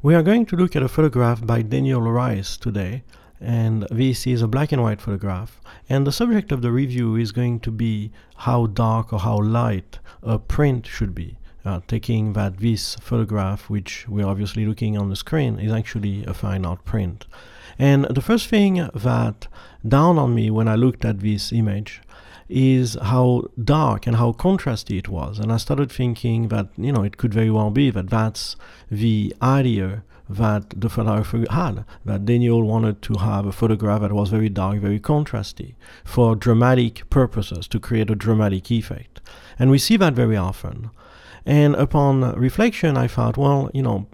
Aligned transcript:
We 0.00 0.14
are 0.14 0.22
going 0.22 0.46
to 0.46 0.56
look 0.56 0.76
at 0.76 0.82
a 0.84 0.88
photograph 0.88 1.44
by 1.44 1.62
Daniel 1.62 2.00
Rice 2.00 2.56
today, 2.56 3.02
and 3.40 3.82
this 3.90 4.28
is 4.28 4.42
a 4.42 4.46
black 4.46 4.70
and 4.70 4.80
white 4.80 5.00
photograph. 5.00 5.60
And 5.88 6.06
the 6.06 6.12
subject 6.12 6.52
of 6.52 6.62
the 6.62 6.70
review 6.70 7.16
is 7.16 7.32
going 7.32 7.58
to 7.60 7.72
be 7.72 8.12
how 8.36 8.66
dark 8.66 9.12
or 9.12 9.18
how 9.18 9.42
light 9.42 9.98
a 10.22 10.38
print 10.38 10.86
should 10.86 11.16
be. 11.16 11.36
Uh, 11.64 11.80
taking 11.88 12.34
that 12.34 12.58
this 12.58 12.94
photograph, 13.00 13.68
which 13.68 14.06
we're 14.08 14.24
obviously 14.24 14.66
looking 14.66 14.96
on 14.96 15.10
the 15.10 15.16
screen, 15.16 15.58
is 15.58 15.72
actually 15.72 16.24
a 16.26 16.32
fine 16.32 16.64
art 16.64 16.84
print. 16.84 17.26
And 17.76 18.04
the 18.04 18.22
first 18.22 18.46
thing 18.46 18.88
that 18.94 19.48
dawned 19.86 20.20
on 20.20 20.32
me 20.32 20.48
when 20.48 20.68
I 20.68 20.76
looked 20.76 21.04
at 21.04 21.18
this 21.18 21.52
image 21.52 22.00
is 22.48 22.96
how 23.02 23.44
dark 23.62 24.06
and 24.06 24.16
how 24.16 24.32
contrasty 24.32 24.98
it 24.98 25.08
was. 25.08 25.38
And 25.38 25.52
I 25.52 25.58
started 25.58 25.92
thinking 25.92 26.48
that, 26.48 26.68
you 26.76 26.92
know, 26.92 27.02
it 27.02 27.16
could 27.16 27.34
very 27.34 27.50
well 27.50 27.70
be 27.70 27.90
that 27.90 28.10
that's 28.10 28.56
the 28.90 29.34
idea 29.42 30.02
that 30.28 30.78
the 30.78 30.90
photographer 30.90 31.44
had, 31.50 31.84
that 32.04 32.26
Daniel 32.26 32.62
wanted 32.62 33.00
to 33.02 33.14
have 33.14 33.46
a 33.46 33.52
photograph 33.52 34.02
that 34.02 34.12
was 34.12 34.28
very 34.28 34.48
dark, 34.48 34.78
very 34.78 35.00
contrasty, 35.00 35.74
for 36.04 36.36
dramatic 36.36 37.08
purposes, 37.08 37.66
to 37.68 37.80
create 37.80 38.10
a 38.10 38.14
dramatic 38.14 38.70
effect. 38.70 39.20
And 39.58 39.70
we 39.70 39.78
see 39.78 39.96
that 39.96 40.14
very 40.14 40.36
often. 40.36 40.90
And 41.46 41.74
upon 41.76 42.32
reflection, 42.38 42.96
I 42.98 43.08
thought, 43.08 43.38
well, 43.38 43.70
you 43.72 43.82
know, 43.82 44.06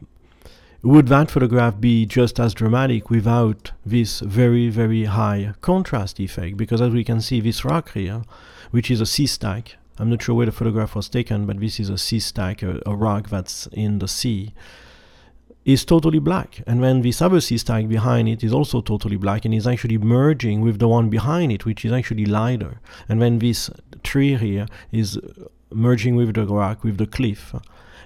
would 0.85 1.09
that 1.09 1.31
photograph 1.31 1.81
be 1.81 2.05
just 2.05 2.39
as 2.39 2.53
dramatic 2.53 3.09
without 3.09 3.73
this 3.87 4.21
very, 4.21 4.69
very 4.69 5.05
high 5.05 5.55
contrast 5.63 6.21
effect? 6.21 6.59
Because 6.59 6.83
as 6.83 6.93
we 6.93 7.03
can 7.03 7.23
see, 7.23 7.41
this 7.41 7.65
rock 7.65 7.93
here, 7.93 8.23
which 8.71 8.91
is 8.91 9.01
a 9.01 9.07
sea 9.07 9.27
stack, 9.27 9.77
I'm 9.99 10.11
not 10.11 10.23
sure 10.23 10.35
where 10.35 10.45
the 10.45 10.53
photograph 10.53 10.95
was 10.95 11.09
taken, 11.09 11.47
but 11.47 11.59
this 11.59 11.81
is 11.81 11.89
a 11.89 11.97
sea 11.97 12.21
stack, 12.21 12.63
a, 12.63 12.83
a 12.85 12.95
rock 12.95 13.31
that's 13.31 13.67
in 13.69 13.99
the 13.99 14.09
sea, 14.09 14.53
is 15.65 15.87
totally 15.87 16.19
black. 16.19 16.61
And 16.67 16.85
then 16.85 17.01
this 17.01 17.23
other 17.23 17.41
sea 17.41 17.57
stack 17.57 17.89
behind 17.89 18.29
it 18.29 18.45
is 18.45 18.53
also 18.53 18.83
totally 18.83 19.17
black 19.17 19.47
and 19.47 19.55
is 19.55 19.67
actually 19.67 19.97
merging 19.97 20.61
with 20.61 20.81
the 20.81 20.89
one 20.89 21.09
behind 21.09 21.51
it, 21.51 21.65
which 21.65 21.87
is 21.87 21.93
actually 21.93 22.27
lighter. 22.27 22.81
And 23.09 23.23
then 23.23 23.39
this 23.39 23.71
tree 24.03 24.37
here 24.37 24.67
is 24.93 25.19
merging 25.73 26.15
with 26.15 26.35
the 26.35 26.45
rock, 26.47 26.85
with 26.85 26.99
the 26.99 27.07
cliff, 27.07 27.55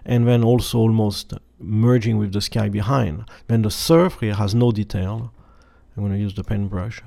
and 0.04 0.28
then 0.28 0.44
also 0.44 0.78
almost 0.78 1.34
merging 1.58 2.18
with 2.18 2.32
the 2.32 2.40
sky 2.40 2.68
behind. 2.68 3.24
Then 3.46 3.62
the 3.62 3.70
surf 3.70 4.18
here 4.20 4.34
has 4.34 4.54
no 4.54 4.72
detail. 4.72 5.32
I'm 5.96 6.02
going 6.02 6.12
to 6.12 6.18
use 6.18 6.34
the 6.34 6.44
paintbrush. 6.44 7.02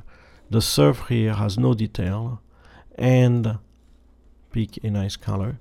The 0.50 0.62
surf 0.62 1.08
here 1.08 1.34
has 1.34 1.58
no 1.58 1.74
detail 1.74 2.42
and 2.96 3.58
pick 4.52 4.84
a 4.84 4.90
nice 4.90 5.16
color. 5.16 5.60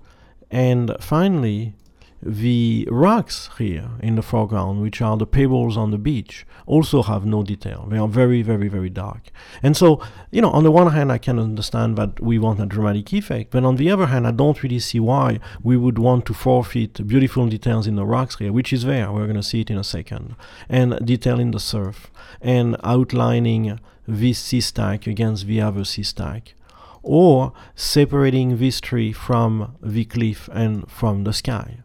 And 0.50 0.96
finally, 1.00 1.74
the 2.22 2.86
rocks 2.90 3.48
here 3.58 3.90
in 4.00 4.16
the 4.16 4.22
foreground, 4.22 4.82
which 4.82 5.00
are 5.00 5.16
the 5.16 5.26
pebbles 5.26 5.76
on 5.76 5.90
the 5.90 5.98
beach, 5.98 6.46
also 6.66 7.02
have 7.02 7.24
no 7.24 7.42
detail. 7.42 7.86
They 7.88 7.98
are 7.98 8.08
very, 8.08 8.42
very, 8.42 8.68
very 8.68 8.90
dark. 8.90 9.30
And 9.62 9.76
so, 9.76 10.00
you 10.30 10.42
know, 10.42 10.50
on 10.50 10.64
the 10.64 10.70
one 10.70 10.92
hand, 10.92 11.10
I 11.10 11.18
can 11.18 11.38
understand 11.38 11.96
that 11.96 12.20
we 12.20 12.38
want 12.38 12.60
a 12.60 12.66
dramatic 12.66 13.12
effect, 13.12 13.50
but 13.50 13.64
on 13.64 13.76
the 13.76 13.90
other 13.90 14.06
hand, 14.06 14.26
I 14.26 14.32
don't 14.32 14.62
really 14.62 14.78
see 14.78 15.00
why 15.00 15.40
we 15.62 15.76
would 15.76 15.98
want 15.98 16.26
to 16.26 16.34
forfeit 16.34 17.06
beautiful 17.06 17.46
details 17.48 17.86
in 17.86 17.96
the 17.96 18.06
rocks 18.06 18.38
here, 18.38 18.52
which 18.52 18.72
is 18.72 18.84
there. 18.84 19.10
We're 19.10 19.24
going 19.24 19.36
to 19.36 19.42
see 19.42 19.62
it 19.62 19.70
in 19.70 19.78
a 19.78 19.84
second. 19.84 20.36
And 20.68 21.04
detail 21.04 21.40
in 21.40 21.52
the 21.52 21.60
surf, 21.60 22.10
and 22.40 22.76
outlining 22.84 23.80
this 24.06 24.38
sea 24.38 24.60
stack 24.60 25.06
against 25.06 25.46
the 25.46 25.60
other 25.60 25.84
sea 25.84 26.02
stack 26.02 26.54
or 27.02 27.52
separating 27.74 28.58
this 28.58 28.80
tree 28.80 29.12
from 29.12 29.76
the 29.82 30.04
cliff 30.04 30.48
and 30.52 30.90
from 30.90 31.24
the 31.24 31.32
sky. 31.32 31.78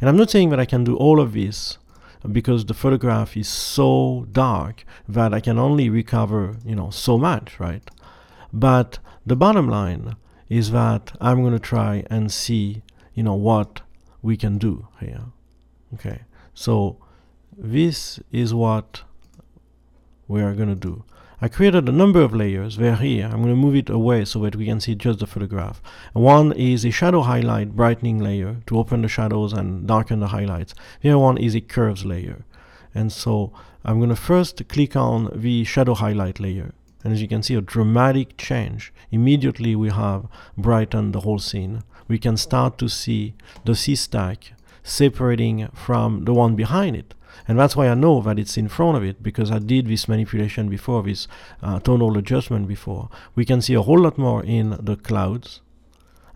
And 0.00 0.08
I'm 0.08 0.16
not 0.16 0.30
saying 0.30 0.50
that 0.50 0.60
I 0.60 0.66
can 0.66 0.84
do 0.84 0.96
all 0.96 1.20
of 1.20 1.32
this 1.32 1.78
because 2.30 2.66
the 2.66 2.74
photograph 2.74 3.36
is 3.36 3.48
so 3.48 4.26
dark 4.32 4.84
that 5.08 5.32
I 5.32 5.40
can 5.40 5.58
only 5.58 5.88
recover, 5.88 6.56
you 6.64 6.74
know, 6.74 6.90
so 6.90 7.18
much, 7.18 7.58
right? 7.60 7.88
But 8.52 8.98
the 9.24 9.36
bottom 9.36 9.68
line 9.68 10.16
is 10.48 10.70
that 10.70 11.12
I'm 11.20 11.40
going 11.42 11.52
to 11.52 11.58
try 11.58 12.04
and 12.10 12.32
see, 12.32 12.82
you 13.14 13.22
know, 13.22 13.34
what 13.34 13.82
we 14.22 14.36
can 14.36 14.58
do 14.58 14.88
here. 15.00 15.24
Okay. 15.94 16.22
So 16.54 16.98
this 17.56 18.20
is 18.32 18.54
what 18.54 19.02
we 20.28 20.42
are 20.42 20.54
going 20.54 20.68
to 20.68 20.74
do. 20.74 21.04
I 21.38 21.48
created 21.48 21.86
a 21.86 21.92
number 21.92 22.22
of 22.22 22.34
layers. 22.34 22.78
They're 22.78 22.96
here. 22.96 23.26
I'm 23.26 23.42
going 23.42 23.48
to 23.48 23.56
move 23.56 23.76
it 23.76 23.90
away 23.90 24.24
so 24.24 24.38
that 24.40 24.56
we 24.56 24.64
can 24.64 24.80
see 24.80 24.94
just 24.94 25.18
the 25.18 25.26
photograph. 25.26 25.82
One 26.14 26.52
is 26.52 26.82
a 26.82 26.90
shadow 26.90 27.20
highlight 27.20 27.76
brightening 27.76 28.20
layer 28.20 28.62
to 28.66 28.78
open 28.78 29.02
the 29.02 29.08
shadows 29.08 29.52
and 29.52 29.86
darken 29.86 30.20
the 30.20 30.28
highlights. 30.28 30.74
The 31.02 31.10
other 31.10 31.18
one 31.18 31.36
is 31.36 31.54
a 31.54 31.60
curves 31.60 32.06
layer. 32.06 32.46
And 32.94 33.12
so 33.12 33.52
I'm 33.84 33.98
going 33.98 34.08
to 34.08 34.16
first 34.16 34.66
click 34.68 34.96
on 34.96 35.28
the 35.34 35.64
shadow 35.64 35.92
highlight 35.92 36.40
layer. 36.40 36.72
And 37.04 37.12
as 37.12 37.20
you 37.20 37.28
can 37.28 37.42
see, 37.42 37.54
a 37.54 37.60
dramatic 37.60 38.38
change. 38.38 38.90
Immediately 39.10 39.76
we 39.76 39.90
have 39.90 40.28
brightened 40.56 41.12
the 41.12 41.20
whole 41.20 41.38
scene. 41.38 41.82
We 42.08 42.18
can 42.18 42.38
start 42.38 42.78
to 42.78 42.88
see 42.88 43.34
the 43.66 43.76
sea 43.76 43.94
stack 43.94 44.54
separating 44.82 45.68
from 45.74 46.24
the 46.24 46.32
one 46.32 46.56
behind 46.56 46.96
it. 46.96 47.12
And 47.48 47.58
that's 47.58 47.76
why 47.76 47.88
I 47.88 47.94
know 47.94 48.20
that 48.22 48.38
it's 48.38 48.56
in 48.56 48.68
front 48.68 48.96
of 48.96 49.04
it 49.04 49.22
because 49.22 49.50
I 49.50 49.58
did 49.58 49.86
this 49.86 50.08
manipulation 50.08 50.68
before, 50.68 51.02
this 51.02 51.28
uh, 51.62 51.80
tonal 51.80 52.16
adjustment 52.18 52.68
before. 52.68 53.08
We 53.34 53.44
can 53.44 53.60
see 53.62 53.74
a 53.74 53.82
whole 53.82 54.00
lot 54.00 54.18
more 54.18 54.42
in 54.44 54.76
the 54.80 54.96
clouds. 54.96 55.60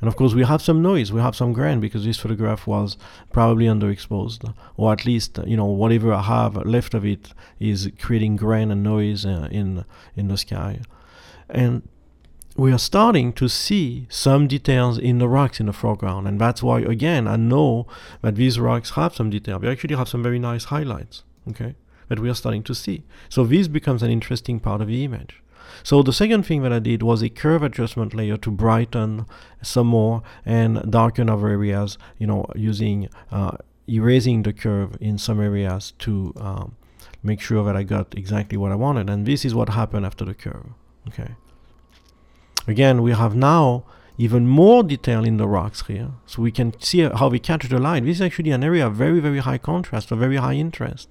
And 0.01 0.09
of 0.09 0.17
course, 0.17 0.33
we 0.33 0.45
have 0.45 0.63
some 0.63 0.81
noise, 0.81 1.13
we 1.13 1.21
have 1.21 1.37
some 1.37 1.53
grain 1.53 1.79
because 1.79 2.05
this 2.05 2.19
photograph 2.19 2.67
was 2.67 2.97
probably 3.33 3.67
underexposed, 3.67 4.55
or 4.77 4.93
at 4.93 5.05
least, 5.05 5.39
you 5.47 5.59
know, 5.59 5.67
whatever 5.67 6.13
I 6.15 6.23
have 6.23 6.57
left 6.65 6.95
of 6.95 7.05
it 7.05 7.35
is 7.59 7.91
creating 8.01 8.37
grain 8.37 8.71
and 8.71 8.83
noise 8.83 9.27
uh, 9.27 9.49
in 9.51 9.85
in 10.17 10.29
the 10.29 10.39
sky. 10.39 10.81
And 11.51 11.83
we 12.57 12.73
are 12.73 12.79
starting 12.79 13.33
to 13.35 13.49
see 13.49 14.07
some 14.09 14.49
details 14.49 14.99
in 14.99 15.19
the 15.19 15.29
rocks 15.29 15.61
in 15.61 15.67
the 15.67 15.73
foreground. 15.73 16.27
And 16.27 16.41
that's 16.41 16.63
why, 16.63 16.81
again, 16.81 17.27
I 17.29 17.37
know 17.37 17.87
that 18.23 18.35
these 18.35 18.59
rocks 18.59 18.91
have 18.91 19.15
some 19.15 19.31
detail. 19.31 19.59
They 19.59 19.69
actually 19.69 19.97
have 19.97 20.09
some 20.09 20.23
very 20.23 20.39
nice 20.39 20.65
highlights, 20.65 21.23
okay, 21.49 21.75
that 22.09 22.19
we 22.19 22.29
are 22.29 22.35
starting 22.35 22.63
to 22.65 22.75
see. 22.75 23.05
So 23.29 23.45
this 23.45 23.69
becomes 23.69 24.03
an 24.03 24.11
interesting 24.11 24.61
part 24.61 24.81
of 24.81 24.89
the 24.89 25.05
image. 25.05 25.43
So 25.83 26.03
the 26.03 26.13
second 26.13 26.45
thing 26.45 26.63
that 26.63 26.73
I 26.73 26.81
did 26.81 27.03
was 27.03 27.23
a 27.23 27.29
curve 27.29 27.63
adjustment 27.63 28.13
layer 28.13 28.37
to 28.39 28.51
brighten 28.51 29.27
some 29.63 29.87
more 29.87 30.23
and 30.45 30.91
darken 30.91 31.31
other 31.31 31.49
areas, 31.49 31.97
you 32.19 32.27
know, 32.27 32.47
using 32.55 33.09
uh, 33.31 33.57
erasing 33.89 34.43
the 34.43 34.53
curve 34.53 34.97
in 35.01 35.19
some 35.19 35.41
areas 35.41 35.93
to 35.99 36.33
um, 36.37 36.77
make 37.23 37.41
sure 37.41 37.65
that 37.65 37.77
I 37.77 37.83
got 37.83 38.15
exactly 38.17 38.59
what 38.59 38.73
I 38.73 38.75
wanted. 38.75 39.09
And 39.09 39.27
this 39.27 39.45
is 39.45 39.55
what 39.55 39.71
happened 39.71 40.05
after 40.05 40.25
the 40.25 40.35
curve, 40.35 40.67
okay. 41.09 41.35
Again, 42.71 43.03
we 43.03 43.11
have 43.11 43.35
now 43.35 43.85
even 44.17 44.47
more 44.47 44.85
detail 44.85 45.25
in 45.25 45.39
the 45.39 45.49
rocks 45.49 45.83
here. 45.89 46.11
So 46.25 46.41
we 46.41 46.53
can 46.53 46.79
see 46.79 47.01
how 47.01 47.29
we 47.29 47.41
catch 47.41 47.69
the 47.69 47.81
light. 47.81 48.05
This 48.05 48.19
is 48.19 48.23
actually 48.23 48.53
an 48.53 48.63
area 48.63 48.87
of 48.87 48.95
very, 48.95 49.19
very 49.19 49.39
high 49.39 49.59
contrast, 49.59 50.13
of 50.13 50.21
very 50.21 50.37
high 50.37 50.55
interest. 50.55 51.09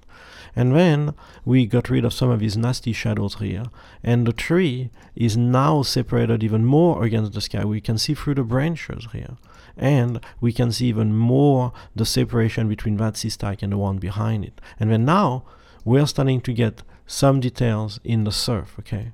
And 0.56 0.74
then 0.74 1.14
we 1.44 1.66
got 1.66 1.90
rid 1.90 2.06
of 2.06 2.14
some 2.14 2.30
of 2.30 2.40
these 2.40 2.56
nasty 2.56 2.94
shadows 2.94 3.34
here. 3.34 3.64
And 4.02 4.26
the 4.26 4.32
tree 4.32 4.90
is 5.14 5.36
now 5.36 5.82
separated 5.82 6.42
even 6.42 6.64
more 6.64 7.04
against 7.04 7.34
the 7.34 7.42
sky. 7.42 7.62
We 7.64 7.82
can 7.82 7.98
see 7.98 8.14
through 8.14 8.36
the 8.36 8.42
branches 8.42 9.08
here. 9.12 9.36
And 9.76 10.24
we 10.40 10.54
can 10.54 10.72
see 10.72 10.86
even 10.86 11.14
more 11.14 11.74
the 11.94 12.06
separation 12.06 12.68
between 12.68 12.96
that 12.96 13.18
sea 13.18 13.28
stack 13.28 13.62
and 13.62 13.72
the 13.72 13.76
one 13.76 13.98
behind 13.98 14.46
it. 14.46 14.62
And 14.78 14.90
then 14.90 15.04
now 15.04 15.44
we're 15.84 16.06
starting 16.06 16.40
to 16.40 16.54
get 16.54 16.82
some 17.06 17.38
details 17.40 18.00
in 18.02 18.24
the 18.24 18.32
surf, 18.32 18.76
okay? 18.78 19.12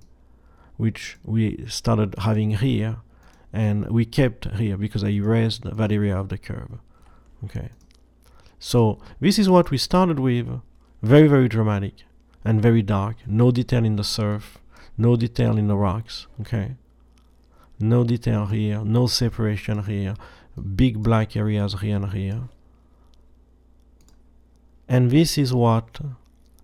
Which 0.76 1.18
we 1.24 1.64
started 1.66 2.14
having 2.18 2.52
here 2.52 2.98
and 3.52 3.90
we 3.90 4.04
kept 4.04 4.44
here 4.56 4.76
because 4.76 5.02
I 5.02 5.08
erased 5.08 5.62
that 5.64 5.92
area 5.92 6.18
of 6.18 6.28
the 6.28 6.38
curve. 6.38 6.78
Okay. 7.44 7.70
So 8.58 8.98
this 9.20 9.38
is 9.38 9.48
what 9.48 9.70
we 9.70 9.78
started 9.78 10.18
with. 10.18 10.60
Very, 11.02 11.28
very 11.28 11.48
dramatic 11.48 11.94
and 12.44 12.60
very 12.60 12.82
dark. 12.82 13.16
No 13.26 13.50
detail 13.50 13.84
in 13.84 13.96
the 13.96 14.04
surf. 14.04 14.58
No 14.98 15.16
detail 15.16 15.56
in 15.56 15.68
the 15.68 15.76
rocks. 15.76 16.26
Okay. 16.40 16.76
No 17.78 18.04
detail 18.04 18.46
here. 18.46 18.84
No 18.84 19.06
separation 19.06 19.84
here. 19.84 20.14
Big 20.74 21.02
black 21.02 21.36
areas 21.36 21.80
here 21.80 21.96
and 21.96 22.12
here. 22.12 22.42
And 24.88 25.10
this 25.10 25.36
is 25.36 25.52
what 25.52 26.00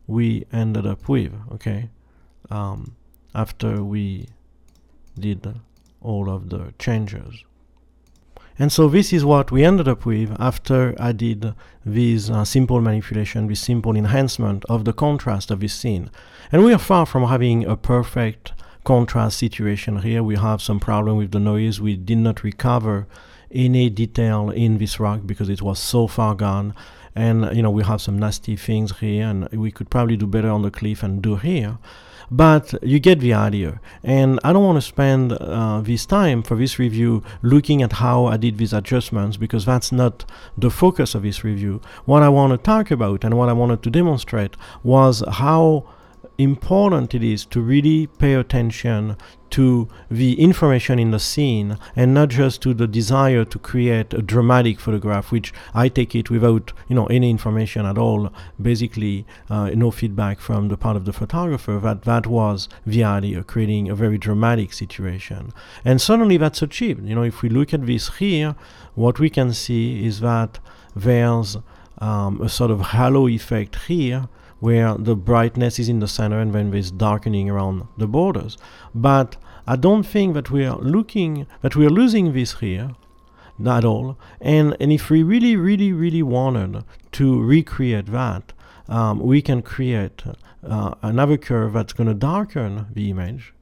we 0.06 0.46
ended 0.52 0.87
up 0.87 1.08
with. 1.08 1.32
Okay. 1.52 1.90
Um, 2.50 2.96
after 3.34 3.82
we 3.82 4.29
did 5.19 5.61
all 6.00 6.31
of 6.31 6.50
the 6.50 6.75
changes. 6.79 7.44
And 8.58 8.70
so 8.70 8.88
this 8.88 9.12
is 9.12 9.25
what 9.25 9.50
we 9.50 9.64
ended 9.64 9.88
up 9.88 10.05
with 10.05 10.37
after 10.38 10.94
I 11.00 11.12
did 11.12 11.55
this 11.84 12.29
uh, 12.29 12.44
simple 12.44 12.81
manipulation, 12.81 13.46
this 13.46 13.61
simple 13.61 13.96
enhancement 13.96 14.64
of 14.69 14.84
the 14.84 14.93
contrast 14.93 15.50
of 15.50 15.61
this 15.61 15.75
scene. 15.75 16.11
And 16.50 16.64
we 16.64 16.75
are 16.75 16.79
far 16.79 17.06
from 17.06 17.25
having 17.25 17.64
a 17.64 17.76
perfect 17.76 18.52
contrast 18.84 19.38
situation 19.38 20.02
here. 20.02 20.23
We 20.23 20.37
have 20.37 20.61
some 20.61 20.81
problem 20.81 21.17
with 21.17 21.31
the 21.31 21.40
noise. 21.40 21.81
We 21.81 21.96
did 21.96 22.19
not 22.19 22.44
recover 22.44 23.06
any 23.50 23.88
detail 23.90 24.50
in 24.50 24.78
this 24.78 25.00
rock 25.00 25.20
because 25.25 25.49
it 25.49 25.62
was 25.62 25.78
so 25.78 26.06
far 26.06 26.35
gone. 26.35 26.75
And 27.14 27.55
you 27.55 27.62
know 27.62 27.70
we 27.70 27.85
have 27.85 28.00
some 28.00 28.19
nasty 28.19 28.56
things 28.56 28.99
here, 28.99 29.26
and 29.26 29.46
we 29.50 29.70
could 29.70 29.90
probably 29.90 30.17
do 30.17 30.26
better 30.26 30.49
on 30.49 30.62
the 30.62 30.70
cliff 30.70 31.02
and 31.02 31.20
do 31.20 31.37
here. 31.37 31.78
But 32.30 32.74
you 32.82 32.98
get 32.98 33.20
the 33.20 33.34
idea. 33.34 33.80
And 34.02 34.40
I 34.44 34.52
don't 34.52 34.64
want 34.64 34.76
to 34.76 34.82
spend 34.82 35.32
uh, 35.32 35.80
this 35.80 36.06
time 36.06 36.42
for 36.42 36.56
this 36.56 36.78
review 36.78 37.22
looking 37.42 37.82
at 37.82 37.94
how 37.94 38.26
I 38.26 38.36
did 38.36 38.58
these 38.58 38.72
adjustments 38.72 39.36
because 39.36 39.64
that's 39.64 39.92
not 39.92 40.24
the 40.56 40.70
focus 40.70 41.14
of 41.14 41.22
this 41.22 41.44
review. 41.44 41.80
What 42.04 42.22
I 42.22 42.28
want 42.28 42.52
to 42.52 42.58
talk 42.58 42.90
about 42.90 43.24
and 43.24 43.36
what 43.36 43.48
I 43.48 43.52
wanted 43.52 43.82
to 43.82 43.90
demonstrate 43.90 44.56
was 44.82 45.22
how 45.28 45.86
important 46.42 47.14
it 47.14 47.22
is 47.22 47.44
to 47.46 47.60
really 47.60 48.06
pay 48.06 48.34
attention 48.34 49.16
to 49.52 49.86
the 50.10 50.40
information 50.40 50.98
in 50.98 51.10
the 51.10 51.18
scene 51.18 51.76
and 51.94 52.14
not 52.14 52.30
just 52.30 52.62
to 52.62 52.72
the 52.72 52.86
desire 52.86 53.44
to 53.44 53.58
create 53.58 54.14
a 54.14 54.22
dramatic 54.22 54.80
photograph, 54.80 55.30
which 55.30 55.52
I 55.74 55.88
take 55.88 56.14
it 56.14 56.30
without 56.30 56.72
you 56.88 56.96
know 56.96 57.06
any 57.06 57.28
information 57.30 57.84
at 57.84 57.98
all, 57.98 58.32
basically 58.60 59.26
uh, 59.50 59.70
no 59.74 59.90
feedback 59.90 60.40
from 60.40 60.68
the 60.68 60.78
part 60.78 60.96
of 60.96 61.04
the 61.04 61.12
photographer. 61.12 61.78
That 61.78 62.02
that 62.02 62.26
was 62.26 62.68
the 62.86 63.04
idea, 63.04 63.44
creating 63.44 63.90
a 63.90 63.94
very 63.94 64.16
dramatic 64.16 64.72
situation, 64.72 65.52
and 65.84 66.00
suddenly 66.00 66.38
that's 66.38 66.62
achieved. 66.62 67.06
You 67.06 67.14
know, 67.14 67.22
if 67.22 67.42
we 67.42 67.50
look 67.50 67.74
at 67.74 67.86
this 67.86 68.16
here, 68.16 68.56
what 68.94 69.18
we 69.18 69.28
can 69.28 69.52
see 69.52 70.06
is 70.06 70.20
that 70.20 70.58
there's 70.96 71.58
um, 72.02 72.40
a 72.43 72.49
sort 72.49 72.70
of 72.70 72.81
halo 72.81 73.28
effect 73.28 73.76
here 73.87 74.28
where 74.58 74.94
the 74.94 75.14
brightness 75.14 75.78
is 75.78 75.88
in 75.88 76.00
the 76.00 76.08
center 76.08 76.38
and 76.40 76.52
then 76.52 76.70
there's 76.70 76.90
darkening 76.90 77.49
around 77.49 77.87
the 77.96 78.06
borders. 78.06 78.58
But 78.94 79.37
I 79.66 79.76
don't 79.76 80.02
think 80.02 80.34
that 80.34 80.50
we 80.50 80.64
are 80.64 80.78
looking 80.78 81.46
that 81.62 81.76
we 81.76 81.87
are 81.87 81.90
losing 81.90 82.32
this 82.32 82.54
here 82.58 82.90
at 83.64 83.84
all. 83.84 84.19
And 84.40 84.76
and 84.81 84.93
if 84.93 85.10
we 85.10 85.22
really, 85.22 85.56
really, 85.56 85.93
really 85.93 86.22
wanted 86.22 86.84
to 87.12 87.40
recreate 87.40 88.06
that, 88.06 88.52
um, 88.88 89.20
we 89.20 89.40
can 89.40 89.62
create 89.62 90.25
uh, 90.66 90.94
another 91.02 91.37
curve 91.37 91.72
that's 91.72 91.93
going 91.93 92.08
to 92.08 92.14
darken 92.14 92.87
the 92.93 93.10
image, 93.10 93.54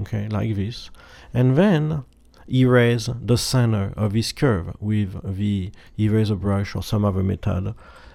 okay, 0.00 0.28
like 0.28 0.54
this, 0.54 0.90
and 1.34 1.56
then 1.56 2.04
erase 2.52 3.08
the 3.20 3.36
center 3.36 3.92
of 3.96 4.12
this 4.12 4.32
curve 4.32 4.76
with 4.80 5.36
the 5.36 5.70
eraser 5.98 6.34
brush 6.34 6.74
or 6.74 6.82
some 6.82 7.04
other 7.04 7.22
method 7.22 7.74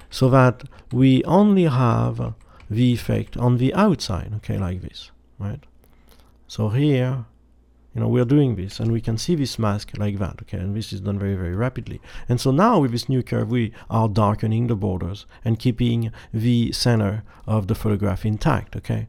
so 0.10 0.30
that 0.30 0.64
we 0.92 1.24
only 1.24 1.64
have 1.64 2.36
the 2.70 2.94
effect 2.94 3.38
on 3.38 3.58
the 3.58 3.74
outside, 3.74 4.32
okay, 4.38 4.58
like 4.58 4.82
this, 4.82 5.12
right? 5.40 5.64
So 6.48 6.70
here, 6.70 7.26
you 7.94 8.02
know, 8.02 8.08
we're 8.08 8.26
doing 8.26 8.56
this 8.56 8.80
and 8.80 8.92
we 8.92 9.02
can 9.02 9.18
see 9.18 9.36
this 9.36 9.60
mask 9.60 9.92
like 9.98 10.18
that, 10.20 10.42
okay, 10.44 10.58
and 10.58 10.76
this 10.76 10.94
is 10.94 11.02
done 11.02 11.20
very, 11.20 11.36
very 11.36 11.56
rapidly. 11.56 12.02
And 12.28 12.40
so 12.40 12.52
now 12.52 12.80
with 12.80 12.92
this 12.92 13.10
new 13.10 13.24
curve, 13.24 13.50
we 13.50 13.72
are 13.90 14.08
darkening 14.08 14.68
the 14.68 14.76
borders 14.76 15.26
and 15.46 15.60
keeping 15.60 16.12
the 16.34 16.72
center 16.72 17.24
of 17.46 17.68
the 17.68 17.76
photograph 17.76 18.26
intact, 18.26 18.76
okay? 18.76 19.08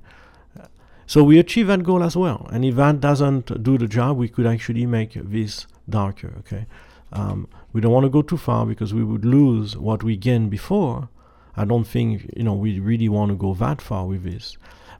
So 1.07 1.23
we 1.23 1.39
achieve 1.39 1.67
that 1.67 1.83
goal 1.83 2.03
as 2.03 2.17
well. 2.17 2.49
And 2.51 2.65
if 2.65 2.77
that 2.77 3.01
doesn't 3.01 3.63
do 3.63 3.79
the 3.79 3.87
job, 3.87 4.17
we 4.17 4.29
could 4.29 4.47
actually 4.47 4.87
make 4.87 5.13
this 5.15 5.67
darker, 5.89 6.33
okay? 6.41 6.67
Um, 7.13 7.49
we 7.73 7.81
don't 7.81 7.93
want 7.93 8.05
to 8.05 8.11
go 8.11 8.23
too 8.23 8.37
far 8.37 8.67
because 8.67 8.93
we 8.93 9.05
would 9.05 9.25
lose 9.25 9.77
what 9.77 10.03
we 10.03 10.17
gained 10.17 10.51
before. 10.51 11.09
I 11.57 11.65
don't 11.65 11.85
think 11.85 12.31
you 12.37 12.43
know 12.43 12.55
we 12.55 12.81
really 12.81 13.09
want 13.09 13.31
to 13.31 13.37
go 13.37 13.55
that 13.55 13.81
far 13.81 14.07
with 14.07 14.25
this. 14.25 14.57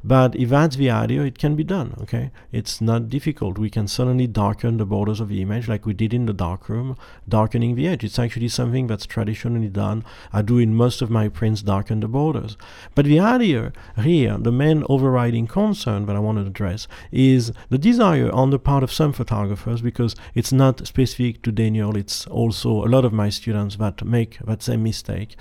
But 0.07 0.37
if 0.37 0.51
that's 0.51 0.77
the 0.77 0.91
idea, 0.91 1.23
it 1.23 1.39
can 1.39 1.57
be 1.57 1.65
done, 1.65 1.95
okay? 2.03 2.31
It's 2.53 2.83
not 2.83 3.09
difficult. 3.09 3.57
We 3.57 3.71
can 3.71 3.89
suddenly 3.89 4.27
darken 4.27 4.77
the 4.77 4.85
borders 4.85 5.19
of 5.19 5.31
the 5.31 5.41
image 5.41 5.67
like 5.67 5.87
we 5.87 5.95
did 5.95 6.13
in 6.13 6.27
the 6.27 6.35
darkroom, 6.35 6.95
darkening 7.27 7.75
the 7.75 7.89
edge. 7.89 8.05
It's 8.05 8.19
actually 8.19 8.49
something 8.49 8.87
that's 8.87 9.07
traditionally 9.07 9.69
done. 9.69 10.05
I 10.31 10.43
do 10.43 10.59
in 10.59 10.75
most 10.75 11.01
of 11.01 11.09
my 11.09 11.31
prints 11.31 11.63
darken 11.63 12.01
the 12.01 12.09
borders. 12.09 12.59
But 12.95 13.07
the 13.07 13.19
idea 13.19 13.73
here, 13.99 14.37
the 14.37 14.53
main 14.53 14.85
overriding 14.91 15.47
concern 15.47 16.05
that 16.05 16.17
I 16.17 16.19
want 16.21 16.37
to 16.37 16.47
address 16.47 16.87
is 17.11 17.53
the 17.71 17.79
desire 17.79 18.31
on 18.31 18.51
the 18.51 18.59
part 18.59 18.83
of 18.83 18.93
some 18.93 19.15
photographers, 19.15 19.81
because 19.81 20.15
it's 20.35 20.53
not 20.53 20.87
specific 20.87 21.41
to 21.45 21.51
Daniel, 21.51 21.97
it's 21.97 22.27
also 22.27 22.85
a 22.85 22.93
lot 22.93 23.07
of 23.07 23.15
my 23.15 23.31
students 23.31 23.77
that 23.77 24.05
make 24.05 24.39
that 24.41 24.63
same 24.63 24.83
mistake 24.83 25.37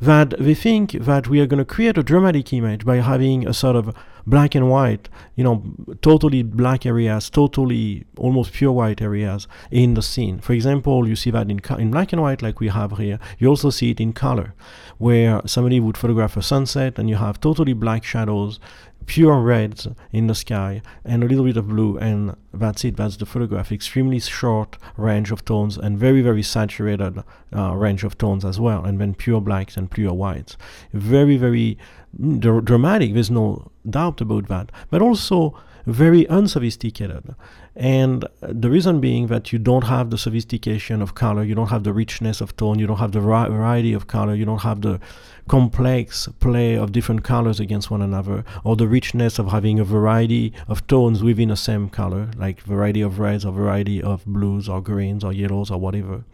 that 0.00 0.34
they 0.38 0.54
think 0.54 0.92
that 0.92 1.28
we 1.28 1.40
are 1.40 1.46
going 1.46 1.58
to 1.58 1.64
create 1.64 1.98
a 1.98 2.02
dramatic 2.02 2.52
image 2.52 2.84
by 2.84 2.96
having 2.96 3.46
a 3.46 3.54
sort 3.54 3.76
of 3.76 3.94
black 4.26 4.54
and 4.54 4.70
white, 4.70 5.08
you 5.34 5.44
know, 5.44 5.62
totally 6.00 6.42
black 6.42 6.86
areas, 6.86 7.28
totally 7.28 8.04
almost 8.16 8.52
pure 8.52 8.72
white 8.72 9.02
areas 9.02 9.46
in 9.70 9.94
the 9.94 10.02
scene. 10.02 10.38
For 10.38 10.52
example, 10.52 11.06
you 11.06 11.16
see 11.16 11.30
that 11.30 11.50
in, 11.50 11.60
in 11.78 11.90
black 11.90 12.12
and 12.12 12.22
white, 12.22 12.42
like 12.42 12.60
we 12.60 12.68
have 12.68 12.96
here. 12.96 13.18
You 13.38 13.48
also 13.48 13.70
see 13.70 13.90
it 13.90 14.00
in 14.00 14.12
color, 14.12 14.54
where 14.98 15.42
somebody 15.46 15.80
would 15.80 15.98
photograph 15.98 16.36
a 16.36 16.42
sunset 16.42 16.98
and 16.98 17.08
you 17.08 17.16
have 17.16 17.40
totally 17.40 17.74
black 17.74 18.04
shadows 18.04 18.58
pure 19.06 19.40
reds 19.40 19.88
in 20.12 20.26
the 20.26 20.34
sky 20.34 20.82
and 21.04 21.22
a 21.22 21.26
little 21.26 21.44
bit 21.44 21.56
of 21.56 21.68
blue 21.68 21.96
and 21.98 22.36
that's 22.52 22.84
it. 22.84 22.96
That's 22.96 23.16
the 23.16 23.26
photograph. 23.26 23.72
Extremely 23.72 24.20
short 24.20 24.78
range 24.96 25.30
of 25.30 25.44
tones 25.44 25.76
and 25.76 25.98
very 25.98 26.22
very 26.22 26.42
saturated 26.42 27.22
uh, 27.54 27.74
range 27.74 28.04
of 28.04 28.16
tones 28.18 28.44
as 28.44 28.60
well 28.60 28.84
and 28.84 29.00
then 29.00 29.14
pure 29.14 29.40
blacks 29.40 29.76
and 29.76 29.90
pure 29.90 30.12
whites. 30.12 30.56
Very 30.92 31.36
very 31.36 31.78
mm, 32.20 32.64
dramatic 32.64 33.14
there's 33.14 33.30
no 33.30 33.70
doubt 33.88 34.20
about 34.20 34.48
that. 34.48 34.70
But 34.90 35.02
also 35.02 35.58
very 35.86 36.26
unsophisticated. 36.28 37.34
And 37.76 38.26
the 38.40 38.70
reason 38.70 39.00
being 39.00 39.26
that 39.26 39.52
you 39.52 39.58
don't 39.58 39.84
have 39.84 40.10
the 40.10 40.18
sophistication 40.18 41.02
of 41.02 41.14
color, 41.14 41.42
you 41.42 41.54
don't 41.54 41.68
have 41.68 41.84
the 41.84 41.92
richness 41.92 42.40
of 42.40 42.56
tone, 42.56 42.78
you 42.78 42.86
don't 42.86 42.98
have 42.98 43.12
the 43.12 43.20
variety 43.20 43.92
of 43.92 44.06
color, 44.06 44.34
you 44.34 44.44
don't 44.44 44.62
have 44.62 44.80
the 44.82 45.00
complex 45.48 46.28
play 46.40 46.76
of 46.76 46.92
different 46.92 47.24
colors 47.24 47.60
against 47.60 47.90
one 47.90 48.00
another, 48.00 48.44
or 48.62 48.76
the 48.76 48.88
richness 48.88 49.38
of 49.38 49.48
having 49.48 49.78
a 49.78 49.84
variety 49.84 50.52
of 50.68 50.86
tones 50.86 51.22
within 51.22 51.50
a 51.50 51.56
same 51.56 51.88
color, 51.88 52.30
like 52.36 52.60
variety 52.60 53.00
of 53.00 53.18
reds 53.18 53.44
or 53.44 53.52
variety 53.52 54.02
of 54.02 54.24
blues 54.24 54.68
or 54.68 54.80
greens 54.80 55.24
or 55.24 55.32
yellows 55.32 55.70
or 55.70 55.78
whatever. 55.78 56.24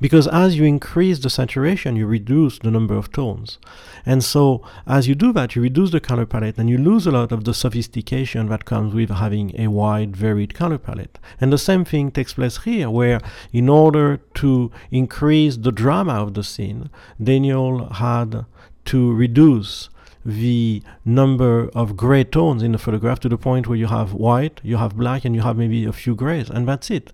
Because 0.00 0.26
as 0.28 0.56
you 0.56 0.64
increase 0.64 1.18
the 1.18 1.30
saturation, 1.30 1.96
you 1.96 2.06
reduce 2.06 2.58
the 2.58 2.70
number 2.70 2.94
of 2.94 3.12
tones. 3.12 3.58
And 4.04 4.22
so 4.22 4.62
as 4.86 5.08
you 5.08 5.14
do 5.14 5.32
that, 5.32 5.56
you 5.56 5.62
reduce 5.62 5.90
the 5.90 6.00
color 6.00 6.26
palette 6.26 6.58
and 6.58 6.68
you 6.68 6.78
lose 6.78 7.06
a 7.06 7.10
lot 7.10 7.32
of 7.32 7.44
the 7.44 7.54
sophistication 7.54 8.48
that 8.48 8.64
comes 8.64 8.94
with 8.94 9.10
having 9.10 9.58
a 9.58 9.68
wide, 9.68 10.16
varied 10.16 10.54
color 10.54 10.78
palette. 10.78 11.18
And 11.40 11.52
the 11.52 11.58
same 11.58 11.84
thing 11.84 12.10
takes 12.10 12.34
place 12.34 12.58
here, 12.64 12.90
where 12.90 13.20
in 13.52 13.68
order 13.68 14.18
to 14.34 14.70
increase 14.90 15.56
the 15.56 15.72
drama 15.72 16.14
of 16.14 16.34
the 16.34 16.44
scene, 16.44 16.90
Daniel 17.22 17.88
had 17.92 18.46
to 18.86 19.12
reduce 19.12 19.88
the 20.26 20.82
number 21.04 21.68
of 21.72 21.96
gray 21.96 22.24
tones 22.24 22.62
in 22.62 22.72
the 22.72 22.78
photograph 22.78 23.20
to 23.20 23.28
the 23.28 23.38
point 23.38 23.68
where 23.68 23.78
you 23.78 23.86
have 23.86 24.12
white, 24.12 24.60
you 24.64 24.76
have 24.76 24.96
black, 24.96 25.24
and 25.24 25.34
you 25.34 25.42
have 25.42 25.56
maybe 25.56 25.84
a 25.84 25.92
few 25.92 26.14
grays, 26.16 26.50
and 26.50 26.66
that's 26.66 26.90
it. 26.90 27.12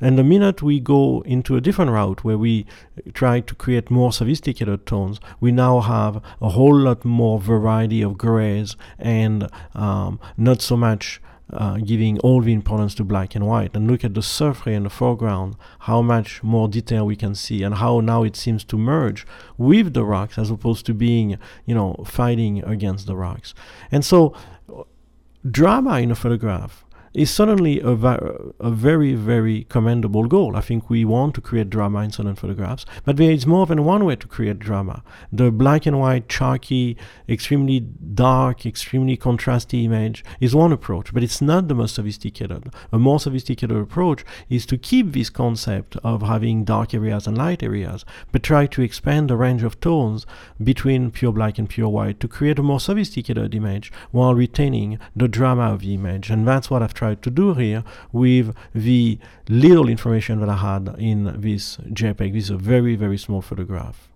And 0.00 0.18
the 0.18 0.24
minute 0.24 0.62
we 0.62 0.80
go 0.80 1.22
into 1.26 1.56
a 1.56 1.60
different 1.60 1.90
route 1.90 2.24
where 2.24 2.38
we 2.38 2.66
try 3.12 3.40
to 3.40 3.54
create 3.54 3.90
more 3.90 4.12
sophisticated 4.12 4.86
tones, 4.86 5.20
we 5.40 5.52
now 5.52 5.80
have 5.80 6.22
a 6.40 6.50
whole 6.50 6.76
lot 6.76 7.04
more 7.04 7.38
variety 7.38 8.02
of 8.02 8.18
grays 8.18 8.76
and 8.98 9.48
um, 9.74 10.18
not 10.36 10.62
so 10.62 10.76
much 10.76 11.20
uh, 11.52 11.76
giving 11.78 12.18
all 12.20 12.40
the 12.40 12.52
importance 12.52 12.94
to 12.94 13.04
black 13.04 13.34
and 13.34 13.46
white. 13.46 13.74
And 13.74 13.90
look 13.90 14.04
at 14.04 14.14
the 14.14 14.22
surface 14.22 14.72
in 14.74 14.84
the 14.84 14.90
foreground 14.90 15.56
how 15.80 16.02
much 16.02 16.42
more 16.42 16.68
detail 16.68 17.06
we 17.06 17.16
can 17.16 17.34
see 17.34 17.62
and 17.62 17.76
how 17.76 18.00
now 18.00 18.22
it 18.22 18.36
seems 18.36 18.64
to 18.64 18.78
merge 18.78 19.26
with 19.58 19.94
the 19.94 20.04
rocks 20.04 20.38
as 20.38 20.50
opposed 20.50 20.86
to 20.86 20.94
being 20.94 21.38
you 21.66 21.74
know 21.74 22.02
fighting 22.06 22.64
against 22.64 23.06
the 23.06 23.16
rocks. 23.16 23.54
And 23.92 24.04
so 24.04 24.34
drama 25.48 26.00
in 26.00 26.10
a 26.10 26.14
photograph 26.14 26.84
is 27.14 27.30
certainly 27.30 27.80
a, 27.80 27.90
a 27.90 28.70
very, 28.70 29.14
very 29.14 29.64
commendable 29.68 30.26
goal. 30.26 30.56
I 30.56 30.60
think 30.60 30.90
we 30.90 31.04
want 31.04 31.36
to 31.36 31.40
create 31.40 31.70
drama 31.70 32.00
in 32.00 32.10
certain 32.10 32.34
photographs, 32.34 32.84
but 33.04 33.16
there 33.16 33.30
is 33.30 33.46
more 33.46 33.66
than 33.66 33.84
one 33.84 34.04
way 34.04 34.16
to 34.16 34.26
create 34.26 34.58
drama. 34.58 35.04
The 35.32 35.52
black 35.52 35.86
and 35.86 36.00
white, 36.00 36.28
chalky, 36.28 36.96
extremely 37.28 37.80
dark, 37.80 38.66
extremely 38.66 39.16
contrasty 39.16 39.84
image 39.84 40.24
is 40.40 40.56
one 40.56 40.72
approach, 40.72 41.14
but 41.14 41.22
it's 41.22 41.40
not 41.40 41.68
the 41.68 41.74
most 41.74 41.94
sophisticated. 41.94 42.74
A 42.90 42.98
more 42.98 43.20
sophisticated 43.20 43.76
approach 43.76 44.24
is 44.48 44.66
to 44.66 44.76
keep 44.76 45.12
this 45.12 45.30
concept 45.30 45.96
of 46.02 46.22
having 46.22 46.64
dark 46.64 46.94
areas 46.94 47.28
and 47.28 47.38
light 47.38 47.62
areas, 47.62 48.04
but 48.32 48.42
try 48.42 48.66
to 48.66 48.82
expand 48.82 49.30
the 49.30 49.36
range 49.36 49.62
of 49.62 49.78
tones 49.78 50.26
between 50.62 51.12
pure 51.12 51.32
black 51.32 51.58
and 51.58 51.68
pure 51.68 51.88
white 51.88 52.18
to 52.18 52.26
create 52.26 52.58
a 52.58 52.62
more 52.62 52.80
sophisticated 52.80 53.54
image 53.54 53.92
while 54.10 54.34
retaining 54.34 54.98
the 55.14 55.28
drama 55.28 55.72
of 55.72 55.80
the 55.82 55.94
image. 55.94 56.28
And 56.28 56.48
that's 56.48 56.70
what 56.70 56.82
I've 56.82 56.94
tried 56.94 57.03
tried 57.04 57.22
to 57.22 57.30
do 57.30 57.52
here 57.52 57.84
with 58.12 58.56
the 58.74 59.18
little 59.48 59.88
information 59.90 60.40
that 60.40 60.48
I 60.48 60.56
had 60.56 60.96
in 60.98 61.38
this 61.38 61.76
JPEG. 61.76 62.32
This 62.32 62.44
is 62.44 62.50
a 62.50 62.56
very, 62.56 62.96
very 62.96 63.18
small 63.18 63.42
photograph. 63.42 64.08